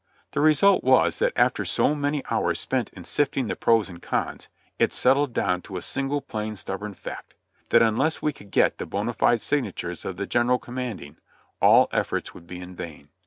The 0.31 0.41
result 0.41 0.83
was, 0.83 1.19
that 1.19 1.31
after 1.35 1.63
so 1.63 1.93
many 1.93 2.23
hours 2.31 2.59
spent 2.59 2.89
in 2.93 3.03
sifting 3.03 3.45
the 3.45 3.55
pros 3.55 3.87
and 3.87 4.01
cons, 4.01 4.47
it 4.79 4.93
settled 4.93 5.31
down 5.31 5.61
to 5.61 5.77
a 5.77 5.81
single, 5.83 6.21
plain, 6.21 6.55
stubborn 6.55 6.95
fact, 6.95 7.35
that 7.69 7.83
unless 7.83 8.19
we 8.19 8.33
could 8.33 8.49
get 8.49 8.79
the 8.79 8.87
bona 8.87 9.13
fide 9.13 9.41
signatures 9.41 10.03
of 10.03 10.17
the 10.17 10.25
general 10.25 10.57
commanding, 10.57 11.17
all 11.61 11.87
efforts 11.91 12.33
would 12.33 12.47
be 12.47 12.59
in 12.59 12.75
vain. 12.75 13.09